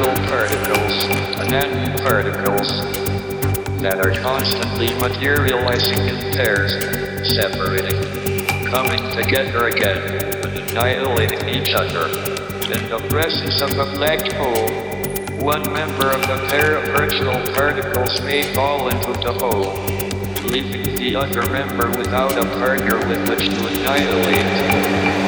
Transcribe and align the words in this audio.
individual 0.00 0.28
particles, 0.28 1.04
atom 1.52 1.96
particles, 1.98 2.68
that 3.82 3.98
are 4.04 4.12
constantly 4.22 4.88
materializing 4.98 5.98
in 6.08 6.32
pairs, 6.32 6.72
separating, 7.36 8.00
coming 8.70 9.00
together 9.16 9.68
again, 9.68 9.98
and 10.44 10.70
annihilating 10.70 11.48
each 11.48 11.74
other. 11.74 12.06
In 12.72 12.88
the 12.88 13.06
presence 13.10 13.60
of 13.60 13.72
a 13.72 13.92
black 13.96 14.20
hole, 14.32 14.68
one 15.42 15.62
member 15.72 16.10
of 16.10 16.20
the 16.22 16.46
pair 16.48 16.76
of 16.76 16.84
virtual 16.96 17.54
particles 17.54 18.20
may 18.22 18.42
fall 18.54 18.88
into 18.88 19.12
the 19.20 19.32
hole, 19.32 19.74
leaving 20.48 20.94
the 20.96 21.16
other 21.16 21.42
member 21.50 21.88
without 21.98 22.32
a 22.32 22.44
partner 22.58 22.96
with 23.08 23.28
which 23.28 23.48
to 23.48 23.66
annihilate. 23.66 25.19